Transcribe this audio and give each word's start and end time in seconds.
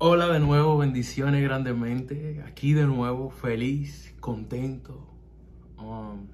Hola 0.00 0.28
de 0.28 0.38
nuevo, 0.38 0.78
bendiciones 0.78 1.42
grandemente. 1.42 2.44
Aquí 2.46 2.72
de 2.72 2.86
nuevo, 2.86 3.30
feliz, 3.30 4.14
contento. 4.20 5.08
Um, 5.76 6.28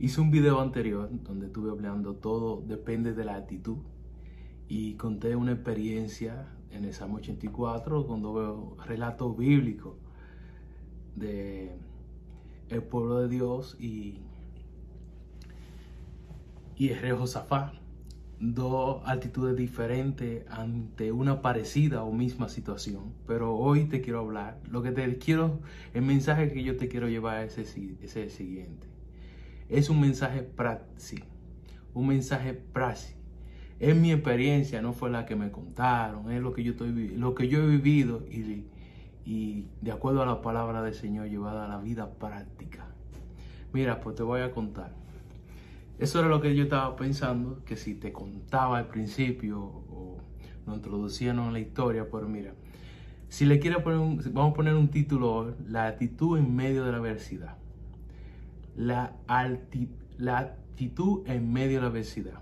hice 0.00 0.20
un 0.20 0.32
video 0.32 0.60
anterior 0.60 1.08
donde 1.22 1.46
estuve 1.46 1.70
hablando 1.70 2.16
todo 2.16 2.60
depende 2.66 3.12
de 3.14 3.24
la 3.24 3.36
actitud 3.36 3.76
y 4.66 4.94
conté 4.94 5.36
una 5.36 5.52
experiencia 5.52 6.48
en 6.72 6.84
el 6.84 6.92
Salmo 6.92 7.18
84 7.18 8.08
cuando 8.08 8.34
veo 8.34 8.76
relatos 8.84 9.36
bíblicos 9.36 9.94
de 11.14 11.70
el 12.70 12.82
pueblo 12.82 13.20
de 13.20 13.28
Dios 13.28 13.76
y 13.78 14.18
y 16.74 16.88
el 16.88 17.00
rey 17.00 17.12
dos 18.40 19.02
actitudes 19.04 19.54
diferentes 19.54 20.44
ante 20.50 21.12
una 21.12 21.42
parecida 21.42 22.02
o 22.02 22.10
misma 22.10 22.48
situación. 22.48 23.12
Pero 23.26 23.54
hoy 23.54 23.84
te 23.84 24.00
quiero 24.00 24.20
hablar. 24.20 24.58
Lo 24.70 24.82
que 24.82 24.90
te 24.90 25.18
quiero, 25.18 25.60
el 25.92 26.02
mensaje 26.02 26.50
que 26.50 26.62
yo 26.64 26.76
te 26.76 26.88
quiero 26.88 27.08
llevar 27.08 27.44
es, 27.44 27.58
es 27.58 28.16
el 28.16 28.30
siguiente. 28.30 28.88
Es 29.68 29.90
un 29.90 30.00
mensaje 30.00 30.42
práctico. 30.42 31.26
Un 31.92 32.08
mensaje 32.08 32.54
práctico. 32.54 33.20
Es 33.78 33.94
mi 33.96 34.12
experiencia, 34.12 34.82
no 34.82 34.92
fue 34.92 35.10
la 35.10 35.24
que 35.24 35.36
me 35.36 35.50
contaron, 35.50 36.30
es 36.30 36.42
lo 36.42 36.52
que 36.52 36.62
yo, 36.62 36.72
estoy, 36.72 37.08
lo 37.16 37.34
que 37.34 37.48
yo 37.48 37.62
he 37.62 37.66
vivido 37.66 38.26
y, 38.30 38.66
y 39.24 39.68
de 39.80 39.90
acuerdo 39.90 40.22
a 40.22 40.26
la 40.26 40.42
palabra 40.42 40.82
del 40.82 40.92
Señor 40.92 41.28
llevada 41.28 41.64
a 41.64 41.68
la 41.68 41.78
vida 41.78 42.10
práctica. 42.18 42.86
Mira, 43.72 44.00
pues 44.00 44.16
te 44.16 44.22
voy 44.22 44.42
a 44.42 44.50
contar. 44.52 44.99
Eso 46.00 46.18
era 46.18 46.28
lo 46.28 46.40
que 46.40 46.56
yo 46.56 46.62
estaba 46.62 46.96
pensando, 46.96 47.62
que 47.66 47.76
si 47.76 47.94
te 47.94 48.10
contaba 48.10 48.78
al 48.78 48.88
principio 48.88 49.60
o 49.60 50.16
nos 50.64 50.76
introducían 50.76 51.38
en 51.38 51.52
la 51.52 51.60
historia, 51.60 52.08
pero 52.10 52.26
mira, 52.26 52.54
si 53.28 53.44
le 53.44 53.58
quiero 53.58 53.82
poner 53.84 53.98
un, 53.98 54.16
vamos 54.32 54.52
a 54.52 54.54
poner 54.54 54.74
un 54.76 54.88
título, 54.88 55.54
la 55.68 55.88
actitud 55.88 56.38
en 56.38 56.56
medio 56.56 56.86
de 56.86 56.92
la 56.92 56.98
adversidad. 56.98 57.58
La, 58.74 59.14
la 60.16 60.38
actitud 60.38 61.28
en 61.28 61.52
medio 61.52 61.76
de 61.76 61.82
la 61.82 61.88
adversidad. 61.88 62.40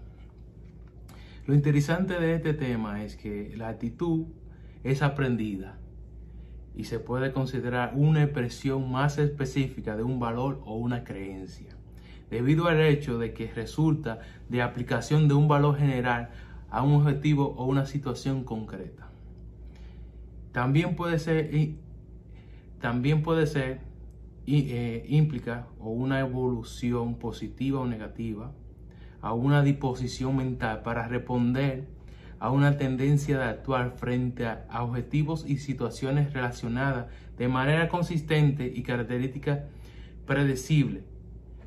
Lo 1.45 1.53
interesante 1.53 2.15
de 2.21 2.37
este 2.37 2.55
tema 2.55 3.03
es 3.03 3.17
que 3.17 3.57
la 3.57 3.71
actitud 3.71 4.27
es 4.85 5.03
aprendida 5.03 5.81
y 6.77 6.85
se 6.85 7.01
puede 7.01 7.33
considerar 7.33 7.95
una 7.97 8.23
expresión 8.23 8.89
más 8.93 9.19
específica 9.19 9.97
de 9.97 10.05
un 10.05 10.21
valor 10.21 10.63
o 10.65 10.77
una 10.77 11.03
creencia 11.03 11.78
debido 12.31 12.69
al 12.69 12.81
hecho 12.81 13.19
de 13.19 13.33
que 13.33 13.53
resulta 13.53 14.21
de 14.49 14.63
aplicación 14.63 15.29
de 15.29 15.35
un 15.35 15.49
valor 15.49 15.77
general 15.77 16.31
a 16.71 16.83
un 16.83 16.95
objetivo 16.95 17.55
o 17.57 17.65
una 17.65 17.87
situación 17.87 18.45
concreta. 18.45 19.09
También 20.53 20.97
puede 20.97 21.19
ser, 21.19 21.51
también 22.81 23.23
puede 23.23 23.47
ser 23.47 23.81
eh, 24.47 25.05
implica 25.09 25.67
o 25.79 25.91
una 25.91 26.21
evolución 26.21 27.19
positiva 27.19 27.81
o 27.81 27.87
negativa 27.87 28.53
a 29.21 29.35
una 29.35 29.63
disposición 29.63 30.37
mental 30.37 30.83
para 30.83 31.07
responder 31.07 31.87
a 32.41 32.51
una 32.51 32.77
tendencia 32.79 33.37
de 33.37 33.45
actuar 33.45 33.95
frente 33.99 34.47
a, 34.47 34.65
a 34.71 34.85
objetivos 34.85 35.45
y 35.47 35.59
situaciones 35.59 36.33
relacionadas 36.33 37.09
de 37.37 37.49
manera 37.49 37.89
consistente 37.89 38.73
y 38.75 38.83
característica 38.83 39.65
predecible 40.25 41.03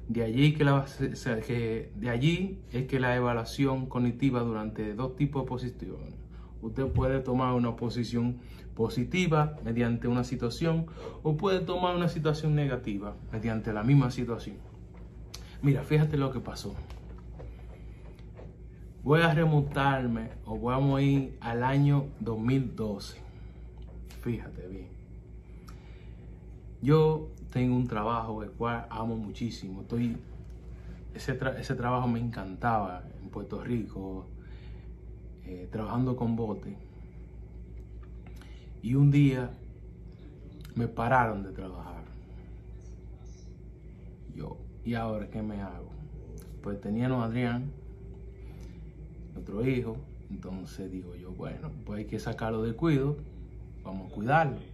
de 0.07 0.23
allí, 0.23 0.53
que, 0.53 0.63
la, 0.63 0.85
de 0.87 2.09
allí 2.09 2.59
es 2.71 2.87
que 2.87 2.99
la 2.99 3.15
evaluación 3.15 3.85
cognitiva 3.85 4.41
durante 4.41 4.93
dos 4.93 5.15
tipos 5.15 5.43
de 5.43 5.47
posiciones. 5.47 6.15
Usted 6.61 6.87
puede 6.87 7.19
tomar 7.21 7.53
una 7.53 7.75
posición 7.75 8.37
positiva 8.75 9.57
mediante 9.63 10.07
una 10.07 10.23
situación 10.23 10.85
o 11.23 11.37
puede 11.37 11.59
tomar 11.59 11.95
una 11.95 12.07
situación 12.07 12.55
negativa 12.55 13.15
mediante 13.31 13.73
la 13.73 13.83
misma 13.83 14.11
situación. 14.11 14.57
Mira, 15.61 15.83
fíjate 15.83 16.17
lo 16.17 16.31
que 16.31 16.39
pasó. 16.39 16.75
Voy 19.03 19.21
a 19.21 19.33
remontarme 19.33 20.29
o 20.45 20.59
vamos 20.59 20.99
a 20.99 21.01
ir 21.01 21.37
al 21.39 21.63
año 21.63 22.05
2012. 22.19 23.19
Fíjate 24.21 24.67
bien. 24.67 24.89
Yo 26.81 27.29
tengo 27.51 27.75
un 27.75 27.87
trabajo 27.87 28.43
el 28.43 28.51
cual 28.51 28.87
amo 28.89 29.15
muchísimo. 29.17 29.81
Estoy, 29.81 30.17
ese, 31.13 31.37
ese 31.59 31.75
trabajo 31.75 32.07
me 32.07 32.19
encantaba 32.19 33.03
en 33.21 33.29
Puerto 33.29 33.61
Rico, 33.63 34.25
eh, 35.45 35.67
trabajando 35.71 36.15
con 36.15 36.35
bote. 36.35 36.77
Y 38.81 38.95
un 38.95 39.11
día 39.11 39.51
me 40.75 40.87
pararon 40.87 41.43
de 41.43 41.51
trabajar. 41.51 42.03
Yo, 44.33 44.57
¿y 44.85 44.93
ahora 44.93 45.29
qué 45.29 45.41
me 45.41 45.61
hago? 45.61 45.91
Pues 46.63 46.79
teníamos 46.79 47.21
a 47.21 47.25
Adrián, 47.25 47.71
nuestro 49.33 49.67
hijo, 49.67 49.97
entonces 50.29 50.89
digo 50.89 51.15
yo, 51.15 51.31
bueno, 51.31 51.69
pues 51.85 51.99
hay 51.99 52.05
que 52.05 52.19
sacarlo 52.19 52.63
de 52.63 52.73
cuido, 52.73 53.17
vamos 53.83 54.09
a 54.09 54.15
cuidarlo. 54.15 54.70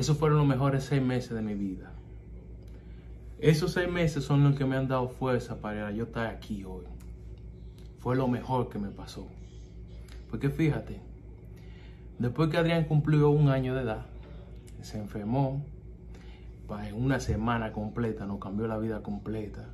Esos 0.00 0.16
fueron 0.16 0.38
los 0.38 0.46
mejores 0.46 0.84
seis 0.84 1.02
meses 1.02 1.32
de 1.32 1.42
mi 1.42 1.52
vida. 1.52 1.92
Esos 3.38 3.72
seis 3.72 3.86
meses 3.86 4.24
son 4.24 4.42
los 4.42 4.56
que 4.56 4.64
me 4.64 4.78
han 4.78 4.88
dado 4.88 5.10
fuerza 5.10 5.60
para 5.60 5.90
yo 5.92 6.04
estar 6.04 6.26
aquí 6.26 6.64
hoy. 6.64 6.86
Fue 7.98 8.16
lo 8.16 8.26
mejor 8.26 8.70
que 8.70 8.78
me 8.78 8.88
pasó. 8.88 9.28
Porque 10.30 10.48
fíjate, 10.48 11.02
después 12.18 12.48
que 12.48 12.56
Adrián 12.56 12.86
cumplió 12.86 13.28
un 13.28 13.50
año 13.50 13.74
de 13.74 13.82
edad, 13.82 14.06
se 14.80 14.96
enfermó, 14.96 15.66
en 16.82 16.94
una 16.94 17.20
semana 17.20 17.70
completa, 17.70 18.24
nos 18.24 18.40
cambió 18.40 18.66
la 18.66 18.78
vida 18.78 19.02
completa. 19.02 19.68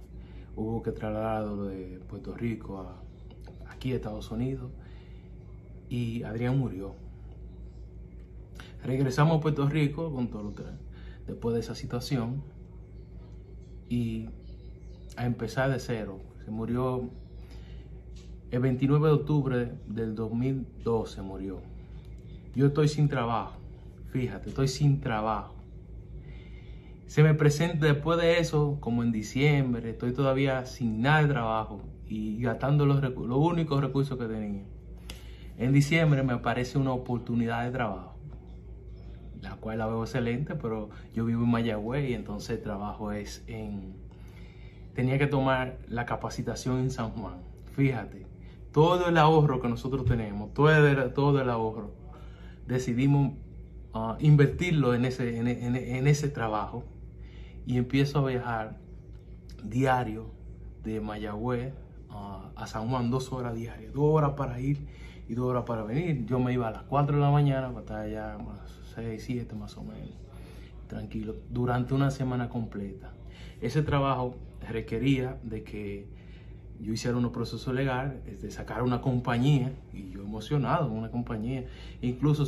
Hubo 0.57 0.83
que 0.83 0.91
trasladarlo 0.91 1.67
de 1.67 2.01
Puerto 2.09 2.35
Rico 2.35 2.81
a 2.81 3.71
aquí 3.71 3.93
Estados 3.93 4.29
Unidos 4.33 4.73
y 5.89 6.25
Adrián 6.25 6.59
murió. 6.59 7.06
Regresamos 8.87 9.39
a 9.39 9.41
Puerto 9.41 9.69
Rico 9.69 10.15
con 10.15 10.29
todo 10.29 10.55
después 11.27 11.55
de 11.55 11.61
esa 11.61 11.75
situación 11.75 12.45
y 13.89 14.29
a 15.17 15.27
empezar 15.27 15.73
de 15.73 15.81
cero. 15.81 16.21
Se 16.45 16.53
murió 16.53 17.11
el 18.53 18.61
29 18.61 19.09
de 19.09 19.13
octubre 19.13 19.73
del 19.89 20.15
2012 20.15 21.21
murió. 21.23 21.63
Yo 22.55 22.67
estoy 22.67 22.87
sin 22.87 23.09
trabajo. 23.09 23.57
Fíjate, 24.13 24.51
estoy 24.51 24.69
sin 24.69 25.01
trabajo. 25.01 25.57
Se 27.07 27.25
me 27.25 27.35
presenta 27.35 27.87
después 27.87 28.21
de 28.21 28.39
eso, 28.39 28.79
como 28.79 29.03
en 29.03 29.11
diciembre, 29.11 29.91
estoy 29.91 30.13
todavía 30.13 30.65
sin 30.65 31.01
nada 31.01 31.23
de 31.23 31.29
trabajo 31.29 31.81
y 32.07 32.41
gastando 32.41 32.87
los, 32.87 33.03
los 33.03 33.39
únicos 33.39 33.81
recursos 33.81 34.17
que 34.17 34.27
tenía. 34.27 34.63
En 35.59 35.73
diciembre 35.73 36.23
me 36.23 36.35
aparece 36.35 36.79
una 36.79 36.93
oportunidad 36.93 37.65
de 37.65 37.73
trabajo 37.73 38.16
la 39.49 39.57
cual 39.57 39.79
la 39.79 39.87
veo 39.87 40.03
excelente, 40.03 40.55
pero 40.55 40.91
yo 41.15 41.25
vivo 41.25 41.45
en 41.45 41.51
Mayagüez 41.51 42.11
y 42.11 42.15
entonces 42.15 42.63
trabajo 42.63 43.13
es 43.13 43.45
en... 43.47 43.95
Tenía 44.95 45.19
que 45.19 45.27
tomar 45.27 45.79
la 45.89 46.07
capacitación 46.07 46.79
en 46.79 46.91
San 46.91 47.11
Juan. 47.11 47.35
Fíjate, 47.75 48.27
todo 48.73 49.09
el 49.09 49.19
ahorro 49.19 49.61
que 49.61 49.69
nosotros 49.69 50.05
tenemos, 50.05 50.53
todo 50.55 50.71
el, 50.71 51.13
todo 51.13 51.41
el 51.41 51.51
ahorro, 51.51 51.93
decidimos 52.67 53.33
ah, 53.95 54.17
invertirlo 54.21 54.95
en 54.95 55.05
ese, 55.05 55.39
en, 55.39 56.07
ese 56.07 56.29
trabajo 56.29 56.85
y 57.67 57.77
empiezo 57.77 58.19
a 58.21 58.29
viajar 58.29 58.79
diario 59.63 60.31
de 60.83 61.01
Mayagüez 61.01 61.73
ah, 62.11 62.51
a 62.57 62.67
San 62.67 62.89
Juan, 62.89 63.11
dos 63.11 63.33
horas 63.33 63.55
diarias, 63.55 63.93
dos 63.93 64.05
horas 64.05 64.33
para 64.33 64.59
ir 64.61 64.87
y 65.29 65.35
dos 65.35 65.47
horas 65.47 65.65
para 65.65 65.83
venir. 65.83 66.25
Yo 66.27 66.39
me 66.39 66.53
iba 66.53 66.69
a 66.69 66.71
las 66.71 66.83
4 66.85 67.17
de 67.17 67.23
la 67.23 67.31
mañana 67.31 67.69
para 67.69 67.81
estar 67.81 68.01
allá 68.01 68.39
6, 68.97 69.23
7 69.25 69.55
más 69.55 69.77
o 69.77 69.83
menos, 69.83 70.11
tranquilo, 70.89 71.37
durante 71.51 71.95
una 71.95 72.11
semana 72.11 72.49
completa. 72.49 73.13
Ese 73.61 73.83
trabajo 73.83 74.37
requería 74.69 75.39
de 75.43 75.63
que 75.63 76.07
yo 76.81 76.93
hiciera 76.93 77.17
un 77.17 77.31
proceso 77.31 77.73
legal, 77.73 78.23
de 78.25 78.51
sacar 78.51 78.83
una 78.83 79.01
compañía, 79.01 79.73
y 79.93 80.11
yo 80.11 80.23
emocionado 80.23 80.91
una 80.91 81.11
compañía, 81.11 81.65
incluso 82.01 82.45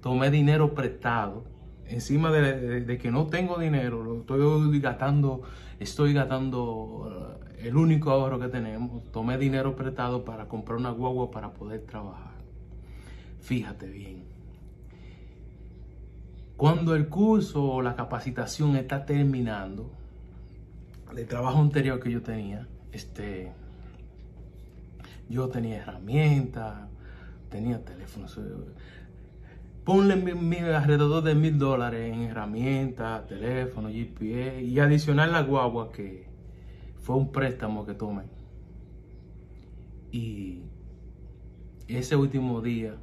tomé 0.00 0.30
dinero 0.30 0.74
prestado, 0.74 1.44
encima 1.86 2.30
de, 2.30 2.98
que 2.98 3.10
no 3.10 3.26
tengo 3.26 3.58
dinero, 3.58 4.02
lo 4.02 4.20
estoy 4.20 4.80
gastando, 4.80 5.42
estoy 5.80 6.12
gastando 6.12 6.64
uh, 6.64 7.64
el 7.66 7.76
único 7.76 8.10
ahorro 8.10 8.38
que 8.38 8.48
tenemos, 8.48 9.10
tomé 9.10 9.38
dinero 9.38 9.74
prestado 9.74 10.24
para 10.24 10.46
comprar 10.46 10.78
una 10.78 10.90
guagua 10.90 11.30
para 11.30 11.52
poder 11.52 11.80
trabajar. 11.82 12.30
Fíjate 13.40 13.86
bien. 13.88 14.39
Cuando 16.60 16.94
el 16.94 17.08
curso 17.08 17.64
o 17.64 17.80
la 17.80 17.96
capacitación 17.96 18.76
está 18.76 19.06
terminando, 19.06 19.90
el 21.16 21.26
trabajo 21.26 21.58
anterior 21.58 21.98
que 21.98 22.10
yo 22.10 22.20
tenía, 22.20 22.68
este, 22.92 23.50
yo 25.30 25.48
tenía 25.48 25.78
herramientas, 25.78 26.86
tenía 27.48 27.82
teléfonos. 27.82 28.38
ponle 29.84 30.12
alrededor 30.74 31.24
de 31.24 31.34
mil 31.34 31.58
dólares 31.58 32.12
en 32.12 32.24
herramientas, 32.24 33.26
teléfono, 33.26 33.88
GPS 33.88 34.60
y 34.60 34.78
adicional 34.80 35.32
la 35.32 35.40
guagua 35.40 35.90
que 35.90 36.26
fue 36.98 37.16
un 37.16 37.32
préstamo 37.32 37.86
que 37.86 37.94
tomé. 37.94 38.24
Y 40.12 40.60
ese 41.88 42.16
último 42.16 42.60
día, 42.60 42.96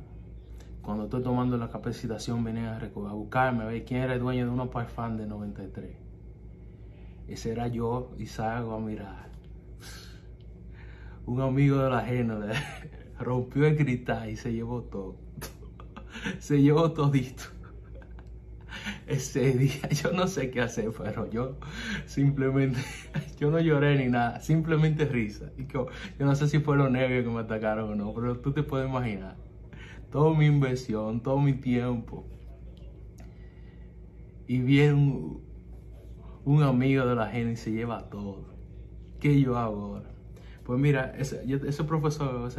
cuando 0.88 1.04
estoy 1.04 1.22
tomando 1.22 1.58
la 1.58 1.70
capacitación, 1.70 2.46
venía 2.46 2.78
a, 2.78 3.14
buscarme 3.14 3.64
a 3.64 3.68
ver 3.68 3.84
quién 3.84 4.04
era 4.04 4.14
el 4.14 4.22
dueño 4.22 4.46
de 4.46 4.52
una 4.52 4.72
Parfum 4.72 5.18
de 5.18 5.26
93. 5.26 5.98
Ese 7.28 7.52
era 7.52 7.68
yo 7.68 8.14
y 8.18 8.26
salgo 8.26 8.74
a 8.74 8.80
mirar. 8.80 9.30
Un 11.26 11.42
amigo 11.42 11.80
de 11.80 11.90
la 11.90 11.98
ajena 11.98 12.40
rompió 13.20 13.66
el 13.66 13.76
cristal 13.76 14.30
y 14.30 14.38
se 14.38 14.54
llevó 14.54 14.84
todo. 14.84 15.18
se 16.40 16.62
llevó 16.62 16.90
todito. 16.94 17.44
Ese 19.08 19.58
día 19.58 19.90
yo 19.90 20.14
no 20.14 20.26
sé 20.28 20.52
qué 20.52 20.62
hacer, 20.62 20.90
pero 20.98 21.30
yo 21.30 21.58
simplemente, 22.06 22.80
yo 23.38 23.52
no 23.52 23.60
lloré 23.60 23.98
ni 23.98 24.10
nada, 24.10 24.40
simplemente 24.40 25.04
risa. 25.04 25.52
Yo, 25.68 25.88
yo 26.18 26.26
no 26.26 26.34
sé 26.34 26.48
si 26.48 26.60
fue 26.60 26.78
los 26.78 26.90
nervios 26.90 27.26
que 27.26 27.30
me 27.30 27.42
atacaron 27.42 27.92
o 27.92 27.96
no, 27.96 28.14
pero 28.14 28.40
tú 28.40 28.54
te 28.54 28.64
puedes 28.64 28.88
imaginar. 28.88 29.47
Toda 30.12 30.38
mi 30.38 30.46
inversión, 30.46 31.22
todo 31.22 31.40
mi 31.40 31.54
tiempo. 31.54 32.26
Y 34.48 34.60
viene 34.60 34.94
un, 36.46 36.64
amigo 36.64 37.06
de 37.06 37.16
la 37.16 37.28
gente 37.28 37.54
y 37.54 37.56
se 37.58 37.72
lleva 37.72 38.10
todo. 38.10 38.46
¿Qué 39.20 39.42
yo 39.42 39.58
hago 39.58 39.82
ahora? 39.82 40.12
Pues 40.64 40.80
mira, 40.80 41.14
ese, 41.18 41.84
profesor, 41.84 42.50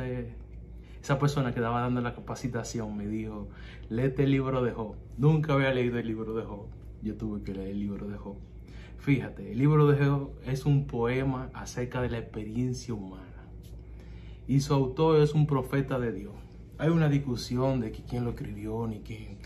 esa 1.01 1.19
persona 1.19 1.53
que 1.53 1.61
estaba 1.61 1.81
dando 1.81 2.03
la 2.03 2.15
capacitación 2.15 2.97
me 2.97 3.07
dijo, 3.07 3.49
léete 3.89 4.25
el 4.25 4.33
libro 4.33 4.63
de 4.63 4.73
Job. 4.73 4.97
Nunca 5.17 5.55
había 5.55 5.73
leído 5.73 5.99
el 5.99 6.07
libro 6.07 6.35
de 6.35 6.43
Job. 6.45 6.67
Yo 7.03 7.17
tuve 7.17 7.43
que 7.43 7.55
leer 7.55 7.71
el 7.71 7.81
libro 7.81 8.09
de 8.09 8.19
Job. 8.19 8.37
Fíjate, 8.99 9.53
el 9.53 9.59
libro 9.59 9.87
de 9.87 10.05
Job 10.05 10.33
es 10.45 10.67
un 10.67 10.87
poema 10.87 11.51
acerca 11.55 12.03
de 12.03 12.11
la 12.11 12.19
experiencia 12.19 12.93
humana. 12.93 13.25
Y 14.47 14.61
su 14.61 14.75
autor 14.75 15.21
es 15.21 15.35
un 15.35 15.47
profeta 15.47 15.99
de 15.99 16.13
Dios. 16.13 16.35
Hay 16.79 16.89
una 16.89 17.09
discusión 17.09 17.81
de 17.81 17.91
quién 17.91 18.25
lo 18.25 18.31
escribió 18.31 18.87
ni 18.87 19.01
quién. 19.01 19.39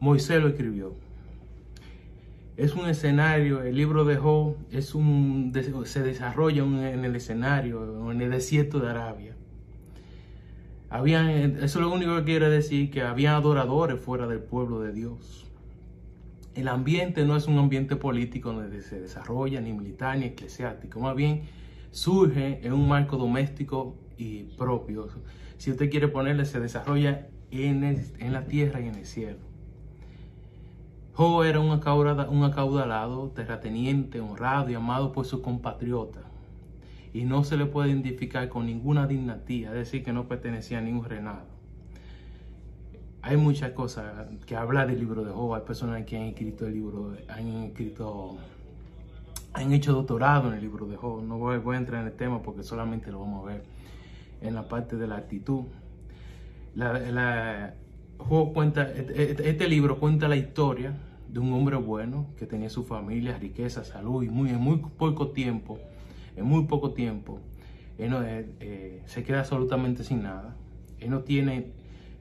Moisés 0.00 0.40
lo 0.40 0.48
escribió. 0.48 0.94
Es 2.56 2.74
un 2.74 2.88
escenario, 2.88 3.62
el 3.62 3.76
libro 3.76 4.04
de 4.04 4.16
Job 4.16 4.56
es 4.70 4.94
un, 4.94 5.52
se 5.84 6.02
desarrolla 6.02 6.62
en 6.62 7.04
el 7.04 7.16
escenario, 7.16 8.10
en 8.10 8.20
el 8.22 8.30
desierto 8.30 8.80
de 8.80 8.88
Arabia 8.88 9.36
eso 11.04 11.64
es 11.64 11.76
lo 11.76 11.92
único 11.92 12.16
que 12.16 12.24
quiere 12.24 12.48
decir 12.48 12.90
que 12.90 13.02
había 13.02 13.36
adoradores 13.36 14.00
fuera 14.00 14.26
del 14.26 14.38
pueblo 14.38 14.80
de 14.80 14.92
Dios. 14.92 15.44
El 16.54 16.68
ambiente 16.68 17.24
no 17.26 17.36
es 17.36 17.46
un 17.46 17.58
ambiente 17.58 17.96
político 17.96 18.52
donde 18.52 18.80
se 18.80 19.00
desarrolla, 19.00 19.60
ni 19.60 19.72
militar, 19.72 20.16
ni 20.16 20.26
eclesiástico. 20.26 21.00
Más 21.00 21.14
bien 21.14 21.42
surge 21.90 22.60
en 22.62 22.72
un 22.72 22.88
marco 22.88 23.16
doméstico 23.16 23.94
y 24.16 24.44
propio. 24.56 25.08
Si 25.58 25.70
usted 25.70 25.90
quiere 25.90 26.08
ponerle, 26.08 26.44
se 26.44 26.60
desarrolla 26.60 27.28
en, 27.50 27.84
en 27.84 28.32
la 28.32 28.46
tierra 28.46 28.80
y 28.80 28.88
en 28.88 28.94
el 28.94 29.06
cielo. 29.06 29.38
Jo 31.14 31.44
era 31.44 31.60
un 31.60 31.70
acaudalado, 31.72 33.30
terrateniente, 33.30 34.20
honrado 34.20 34.70
y 34.70 34.74
amado 34.74 35.12
por 35.12 35.24
sus 35.24 35.40
compatriotas 35.40 36.26
y 37.16 37.24
no 37.24 37.44
se 37.44 37.56
le 37.56 37.64
puede 37.64 37.88
identificar 37.88 38.46
con 38.50 38.66
ninguna 38.66 39.06
dinastía, 39.06 39.68
es 39.68 39.74
decir, 39.74 40.04
que 40.04 40.12
no 40.12 40.28
pertenecía 40.28 40.78
a 40.78 40.80
ningún 40.82 41.06
reinado. 41.06 41.46
Hay 43.22 43.38
muchas 43.38 43.70
cosas 43.70 44.26
que 44.44 44.54
hablar 44.54 44.86
del 44.88 44.98
libro 44.98 45.24
de 45.24 45.32
Job, 45.32 45.54
hay 45.54 45.62
personas 45.62 46.04
que 46.04 46.18
han 46.18 46.24
escrito 46.24 46.66
el 46.66 46.74
libro, 46.74 47.16
han 47.28 47.48
escrito, 47.64 48.36
han 49.54 49.72
hecho 49.72 49.94
doctorado 49.94 50.48
en 50.48 50.54
el 50.56 50.60
libro 50.60 50.86
de 50.86 50.96
Job. 50.96 51.22
No 51.22 51.38
voy, 51.38 51.74
a 51.74 51.78
entrar 51.78 52.02
en 52.02 52.08
el 52.08 52.12
tema 52.12 52.42
porque 52.42 52.62
solamente 52.62 53.10
lo 53.10 53.20
vamos 53.20 53.44
a 53.44 53.52
ver 53.52 53.64
en 54.46 54.54
la 54.54 54.68
parte 54.68 54.96
de 54.96 55.06
la 55.06 55.16
actitud. 55.16 55.64
Cuenta, 58.54 58.90
este, 58.92 59.48
este 59.48 59.68
libro 59.68 59.98
cuenta 59.98 60.28
la 60.28 60.36
historia 60.36 60.94
de 61.28 61.38
un 61.40 61.52
hombre 61.52 61.76
bueno 61.76 62.28
que 62.38 62.46
tenía 62.46 62.70
su 62.70 62.84
familia, 62.84 63.36
riqueza, 63.38 63.84
salud 63.84 64.22
y 64.22 64.28
muy, 64.28 64.50
en 64.50 64.60
muy 64.60 64.78
poco 64.78 65.28
tiempo 65.28 65.78
en 66.36 66.44
muy 66.44 66.64
poco 66.64 66.92
tiempo, 66.92 67.40
él 67.98 68.10
no, 68.10 68.22
eh, 68.22 69.02
se 69.06 69.24
queda 69.24 69.40
absolutamente 69.40 70.04
sin 70.04 70.22
nada. 70.22 70.54
Él 71.00 71.10
no 71.10 71.20
tiene, 71.20 71.72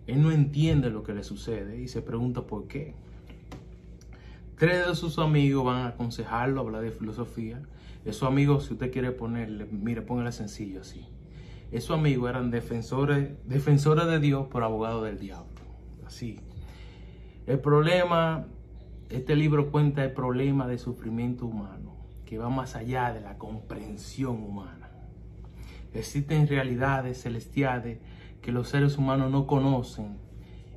él 0.08 0.22
no 0.22 0.32
entiende 0.32 0.90
lo 0.90 1.04
que 1.04 1.14
le 1.14 1.24
sucede 1.24 1.82
y 1.82 1.88
se 1.88 2.02
pregunta 2.02 2.48
por 2.48 2.68
qué. 2.68 2.96
Tres 4.58 4.88
de 4.88 4.96
sus 4.96 5.20
amigos 5.20 5.66
van 5.66 5.82
a 5.82 5.88
aconsejarlo, 5.90 6.62
hablar 6.62 6.82
de 6.82 6.92
filosofía. 6.92 7.62
Esos 8.06 8.24
amigos, 8.24 8.66
si 8.66 8.74
usted 8.74 8.92
quiere 8.92 9.12
ponerle, 9.12 9.66
mire, 9.66 10.02
póngale 10.02 10.32
sencillo 10.32 10.82
así. 10.82 11.06
Esos 11.76 12.00
amigos 12.00 12.30
eran 12.30 12.52
defensores, 12.52 13.32
defensores 13.44 14.08
de 14.08 14.22
Dios 14.22 14.48
por 14.48 14.64
abogados 14.64 15.04
del 15.04 15.20
diablo. 15.20 15.60
Así. 16.06 16.40
El 17.48 17.60
problema, 17.60 18.48
este 19.10 19.36
libro 19.36 19.72
cuenta 19.72 20.02
el 20.06 20.14
problema 20.14 20.70
de 20.70 20.78
sufrimiento 20.78 21.46
humano 21.46 21.98
que 22.24 22.38
va 22.38 22.48
más 22.48 22.78
allá 22.78 23.12
de 23.12 23.20
la 23.20 23.38
comprensión 23.38 24.42
humana. 24.42 24.90
Existen 25.94 26.48
realidades 26.48 27.24
celestiales 27.24 28.00
que 28.42 28.54
los 28.54 28.70
seres 28.70 28.98
humanos 28.98 29.30
no 29.30 29.46
conocen 29.46 30.18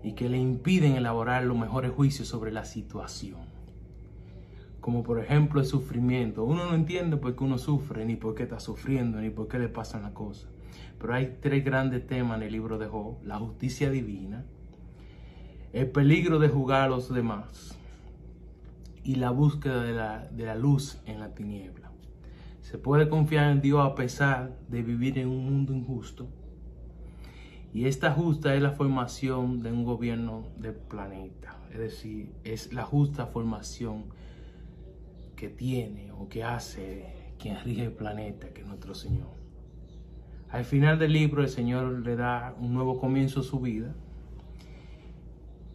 y 0.03 0.15
que 0.15 0.29
le 0.29 0.39
impiden 0.39 0.97
elaborar 0.97 1.45
los 1.45 1.56
mejores 1.56 1.93
juicios 1.93 2.27
sobre 2.27 2.50
la 2.50 2.65
situación. 2.65 3.39
Como 4.81 5.05
por 5.05 5.21
ejemplo 5.21 5.61
el 5.61 5.67
sufrimiento. 5.67 6.43
Uno 6.43 6.65
no 6.65 6.75
entiende 6.75 7.19
por 7.19 7.37
qué 7.37 7.45
uno 7.45 7.56
sufre, 7.56 8.05
ni 8.05 8.17
por 8.17 8.35
qué 8.35 8.43
está 8.43 8.59
sufriendo, 8.59 9.21
ni 9.21 9.31
por 9.31 9.47
qué 9.47 9.61
le 9.61 9.69
pasan 9.69 10.03
las 10.03 10.11
cosas. 10.11 10.57
Pero 10.99 11.15
hay 11.15 11.38
tres 11.41 11.65
grandes 11.65 12.06
temas 12.06 12.38
en 12.38 12.44
el 12.44 12.53
libro 12.53 12.79
de 12.79 12.87
Job. 12.87 13.23
La 13.25 13.38
justicia 13.38 13.91
divina, 13.91 14.44
el 15.73 15.91
peligro 15.91 16.38
de 16.38 16.49
jugar 16.49 16.82
a 16.82 16.88
los 16.88 17.12
demás 17.12 17.79
y 19.05 19.15
la 19.17 19.31
búsqueda 19.31 19.82
de 19.82 19.93
la, 19.93 20.29
de 20.29 20.44
la 20.44 20.55
luz 20.55 21.00
en 21.06 21.20
la 21.20 21.35
tiniebla. 21.35 21.91
Se 22.62 22.76
puede 22.76 23.09
confiar 23.09 23.50
en 23.50 23.62
Dios 23.62 23.81
a 23.81 23.94
pesar 23.94 24.59
de 24.69 24.82
vivir 24.82 25.19
en 25.19 25.29
un 25.29 25.44
mundo 25.44 25.73
injusto. 25.73 26.29
Y 27.73 27.87
esta 27.87 28.12
justa 28.12 28.54
es 28.54 28.62
la 28.62 28.73
formación 28.73 29.62
de 29.62 29.73
un 29.73 29.85
gobierno 29.85 30.49
del 30.57 30.75
planeta. 30.75 31.57
Es 31.71 31.78
decir, 31.78 32.33
es 32.45 32.73
la 32.73 32.85
justa 32.85 33.26
formación 33.26 34.07
que 35.37 35.49
tiene 35.49 36.11
o 36.12 36.28
que 36.28 36.45
hace 36.45 37.35
quien 37.38 37.62
rige 37.62 37.85
el 37.85 37.92
planeta, 37.92 38.49
que 38.49 38.62
es 38.62 38.66
nuestro 38.66 38.95
Señor. 38.95 39.38
Al 40.50 40.64
final 40.64 40.99
del 40.99 41.12
libro 41.12 41.43
el 41.43 41.49
Señor 41.49 42.00
le 42.05 42.17
da 42.17 42.55
un 42.59 42.73
nuevo 42.75 42.99
comienzo 42.99 43.40
a 43.40 43.43
su 43.43 43.61
vida 43.61 43.95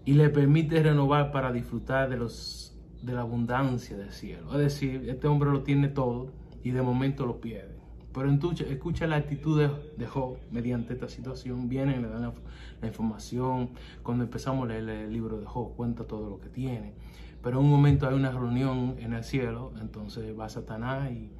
y 0.05 0.13
le 0.13 0.29
permite 0.29 0.81
renovar 0.81 1.31
para 1.31 1.51
disfrutar 1.51 2.09
de 2.09 2.17
los 2.17 2.73
de 3.03 3.13
la 3.13 3.21
abundancia 3.21 3.97
del 3.97 4.11
cielo. 4.11 4.51
Es 4.53 4.59
decir, 4.59 5.09
este 5.09 5.27
hombre 5.27 5.51
lo 5.51 5.63
tiene 5.63 5.89
todo 5.89 6.31
y 6.63 6.71
de 6.71 6.81
momento 6.81 7.25
lo 7.25 7.41
pierde. 7.41 7.83
Pero 8.13 8.29
escucha 8.29 9.07
la 9.07 9.15
actitud 9.15 9.59
de, 9.97 10.05
Job 10.05 10.37
mediante 10.51 10.93
esta 10.93 11.09
situación. 11.09 11.67
Viene, 11.67 11.99
le 11.99 12.07
dan 12.07 12.33
la, 12.81 12.87
información. 12.87 13.71
Cuando 14.03 14.23
empezamos 14.23 14.65
a 14.65 14.73
leer 14.73 14.87
el 14.87 15.13
libro 15.13 15.39
de 15.39 15.45
Job, 15.45 15.75
cuenta 15.75 16.05
todo 16.05 16.29
lo 16.29 16.39
que 16.39 16.49
tiene. 16.49 16.93
Pero 17.41 17.59
en 17.59 17.65
un 17.65 17.71
momento 17.71 18.07
hay 18.07 18.13
una 18.13 18.31
reunión 18.31 18.95
en 18.99 19.13
el 19.13 19.23
cielo, 19.23 19.73
entonces 19.81 20.37
va 20.39 20.47
Satanás 20.47 21.11
y, 21.11 21.31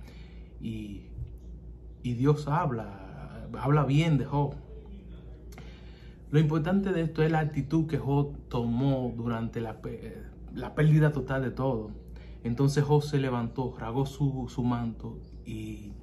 y, 0.59 2.13
Dios 2.15 2.47
habla, 2.47 3.02
habla 3.59 3.85
bien 3.85 4.17
de 4.17 4.25
Job. 4.25 4.55
Lo 6.31 6.39
importante 6.39 6.91
de 6.91 7.01
esto 7.01 7.21
es 7.23 7.31
la 7.31 7.39
actitud 7.39 7.87
que 7.87 7.97
Job 7.97 8.35
tomó 8.49 9.13
durante 9.15 9.61
la, 9.61 9.79
la 10.53 10.73
pérdida 10.75 11.11
total 11.11 11.43
de 11.43 11.51
todo. 11.51 11.91
Entonces 12.43 12.83
José 12.83 13.19
levantó, 13.19 13.75
rasgó 13.77 14.05
su, 14.05 14.63
manto 14.63 15.17
y, 15.45 15.93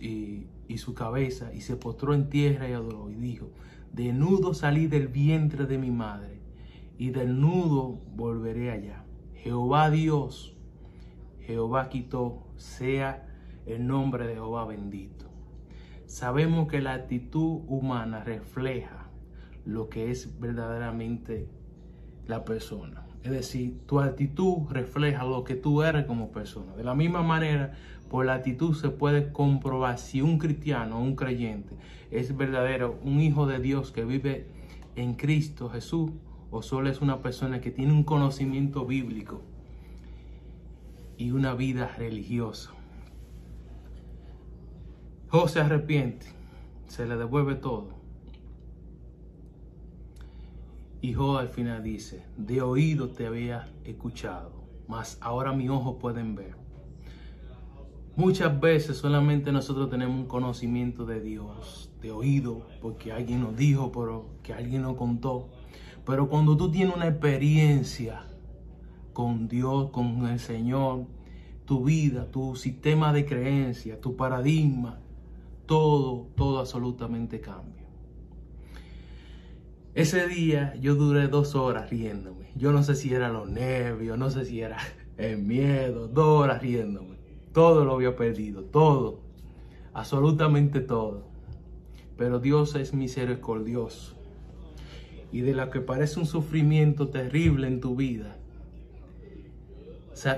y, 0.00 0.78
su 0.78 0.94
cabeza 0.94 1.54
y 1.54 1.60
se 1.60 1.76
postró 1.76 2.14
en 2.14 2.28
tierra 2.28 2.68
y 2.68 2.72
adoró 2.72 3.10
y 3.10 3.14
dijo, 3.14 3.50
de 3.92 4.12
nudo 4.12 4.54
salí 4.54 4.88
del 4.88 5.06
vientre 5.06 5.66
de 5.66 5.78
mi 5.78 5.92
madre 5.92 6.40
y 6.98 7.10
del 7.10 7.40
nudo 7.40 8.00
volveré 8.16 8.72
allá. 8.72 9.04
Jehová 9.34 9.90
Dios, 9.90 10.56
Jehová 11.42 11.88
quitó, 11.90 12.42
sea 12.56 13.28
el 13.66 13.86
nombre 13.86 14.26
de 14.26 14.34
Jehová 14.34 14.64
bendito. 14.64 15.23
Sabemos 16.14 16.68
que 16.68 16.80
la 16.80 16.92
actitud 16.92 17.62
humana 17.66 18.22
refleja 18.22 19.08
lo 19.66 19.88
que 19.88 20.12
es 20.12 20.38
verdaderamente 20.38 21.48
la 22.28 22.44
persona. 22.44 23.04
Es 23.24 23.32
decir, 23.32 23.80
tu 23.86 23.98
actitud 23.98 24.58
refleja 24.70 25.24
lo 25.24 25.42
que 25.42 25.56
tú 25.56 25.82
eres 25.82 26.04
como 26.04 26.30
persona. 26.30 26.76
De 26.76 26.84
la 26.84 26.94
misma 26.94 27.24
manera, 27.24 27.72
por 28.08 28.26
la 28.26 28.34
actitud 28.34 28.76
se 28.76 28.90
puede 28.90 29.32
comprobar 29.32 29.98
si 29.98 30.22
un 30.22 30.38
cristiano 30.38 30.98
o 30.98 31.02
un 31.02 31.16
creyente 31.16 31.74
es 32.12 32.36
verdadero, 32.36 32.96
un 33.02 33.18
hijo 33.18 33.48
de 33.48 33.58
Dios 33.58 33.90
que 33.90 34.04
vive 34.04 34.46
en 34.94 35.14
Cristo 35.14 35.68
Jesús 35.68 36.12
o 36.52 36.62
solo 36.62 36.90
es 36.90 37.00
una 37.00 37.22
persona 37.22 37.60
que 37.60 37.72
tiene 37.72 37.92
un 37.92 38.04
conocimiento 38.04 38.86
bíblico 38.86 39.42
y 41.18 41.32
una 41.32 41.54
vida 41.54 41.88
religiosa. 41.98 42.70
Job 45.34 45.48
se 45.48 45.58
arrepiente, 45.58 46.26
se 46.86 47.06
le 47.06 47.16
devuelve 47.16 47.56
todo. 47.56 47.88
Y 51.00 51.12
Job 51.12 51.38
al 51.38 51.48
final 51.48 51.82
dice, 51.82 52.24
de 52.36 52.62
oído 52.62 53.08
te 53.08 53.26
había 53.26 53.66
escuchado, 53.82 54.52
mas 54.86 55.18
ahora 55.20 55.52
mis 55.52 55.70
ojos 55.70 55.96
pueden 56.00 56.36
ver. 56.36 56.54
Muchas 58.14 58.60
veces 58.60 58.96
solamente 58.98 59.50
nosotros 59.50 59.90
tenemos 59.90 60.16
un 60.16 60.26
conocimiento 60.26 61.04
de 61.04 61.20
Dios, 61.20 61.90
de 62.00 62.12
oído, 62.12 62.68
porque 62.80 63.10
alguien 63.10 63.40
nos 63.40 63.56
dijo, 63.56 63.90
pero 63.90 64.26
que 64.44 64.54
alguien 64.54 64.82
nos 64.82 64.96
contó. 64.96 65.48
Pero 66.06 66.28
cuando 66.28 66.56
tú 66.56 66.70
tienes 66.70 66.94
una 66.94 67.08
experiencia 67.08 68.24
con 69.12 69.48
Dios, 69.48 69.90
con 69.90 70.28
el 70.28 70.38
Señor, 70.38 71.06
tu 71.64 71.82
vida, 71.82 72.30
tu 72.30 72.54
sistema 72.54 73.12
de 73.12 73.26
creencias, 73.26 74.00
tu 74.00 74.14
paradigma, 74.14 75.00
todo, 75.66 76.28
todo 76.36 76.58
absolutamente 76.58 77.40
cambia. 77.40 77.84
Ese 79.94 80.26
día 80.26 80.74
yo 80.80 80.96
duré 80.96 81.28
dos 81.28 81.54
horas 81.54 81.88
riéndome. 81.88 82.50
Yo 82.56 82.72
no 82.72 82.82
sé 82.82 82.96
si 82.96 83.14
era 83.14 83.28
los 83.28 83.48
nervios, 83.48 84.18
no 84.18 84.28
sé 84.28 84.44
si 84.44 84.60
era 84.60 84.78
el 85.16 85.38
miedo, 85.38 86.08
dos 86.08 86.42
horas 86.42 86.62
riéndome. 86.62 87.16
Todo 87.52 87.84
lo 87.84 87.94
había 87.94 88.16
perdido, 88.16 88.64
todo, 88.64 89.20
absolutamente 89.92 90.80
todo. 90.80 91.28
Pero 92.16 92.40
Dios 92.40 92.74
es 92.74 92.92
misericordioso. 92.92 94.16
Y 95.30 95.40
de 95.40 95.54
lo 95.54 95.70
que 95.70 95.80
parece 95.80 96.18
un 96.18 96.26
sufrimiento 96.26 97.08
terrible 97.08 97.68
en 97.68 97.80
tu 97.80 97.94
vida, 97.94 98.36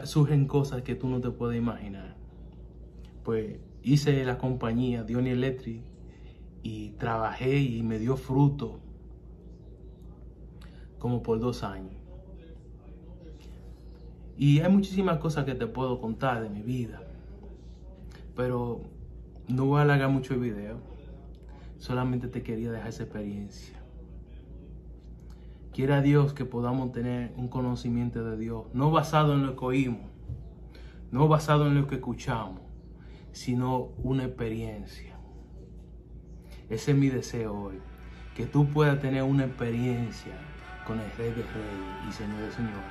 surgen 0.05 0.47
cosas 0.47 0.83
que 0.83 0.95
tú 0.95 1.09
no 1.09 1.21
te 1.21 1.31
puedes 1.31 1.59
imaginar. 1.59 2.17
Pues 3.25 3.59
hice 3.87 4.25
la 4.25 4.37
compañía 4.37 5.05
Diony 5.05 5.31
Electric 5.31 5.81
y 6.65 6.91
trabajé 6.99 7.61
y 7.61 7.85
me 7.85 8.01
dio 8.01 8.17
fruto 8.17 8.81
como 10.99 11.23
por 11.23 11.39
dos 11.39 11.63
años. 11.63 11.95
Y 14.37 14.59
hay 14.59 14.73
muchísimas 14.73 15.19
cosas 15.19 15.45
que 15.45 15.55
te 15.55 15.69
puedo 15.69 16.01
contar 16.01 16.43
de 16.43 16.51
mi 16.51 16.63
vida, 16.63 17.01
pero 18.35 18.81
no 19.47 19.67
voy 19.67 19.79
a 19.79 19.83
alargar 19.83 20.11
mucho 20.11 20.35
el 20.35 20.41
video, 20.41 20.79
solamente 21.79 22.27
te 22.27 22.43
quería 22.43 22.73
dejar 22.73 22.89
esa 22.89 23.05
experiencia. 23.05 23.77
Quiera 25.73 26.03
Dios 26.03 26.33
que 26.33 26.45
podamos 26.45 26.91
tener 26.91 27.33
un 27.37 27.47
conocimiento 27.47 28.25
de 28.25 28.37
Dios, 28.37 28.65
no 28.75 28.91
basado 28.91 29.35
en 29.35 29.47
lo 29.47 29.55
que 29.55 29.65
oímos, 29.65 30.11
no 31.13 31.29
basado 31.29 31.69
en 31.69 31.77
lo 31.77 31.87
que 31.87 31.95
escuchamos, 31.95 32.66
sino 33.37 33.91
una 34.03 34.25
experiencia. 34.25 35.15
Ese 36.71 36.93
es 36.93 36.97
mi 36.97 37.11
deseo 37.11 37.55
hoy, 37.55 37.79
que 38.35 38.47
tú 38.47 38.67
puedas 38.67 38.99
tener 38.99 39.23
una 39.25 39.45
experiencia 39.45 40.33
con 40.87 40.99
el 41.01 41.11
Rey 41.13 41.29
de 41.29 41.43
Reyes 41.43 42.09
y 42.09 42.13
Señor 42.13 42.41
de 42.41 42.51
Señor. 42.51 42.83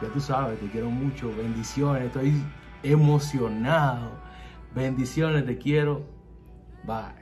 Ya 0.00 0.08
tú 0.08 0.20
sabes, 0.20 0.60
te 0.60 0.68
quiero 0.68 0.88
mucho, 0.88 1.34
bendiciones, 1.36 2.04
estoy 2.04 2.32
emocionado. 2.84 4.12
Bendiciones, 4.72 5.44
te 5.46 5.58
quiero. 5.58 6.06
Bye. 6.84 7.21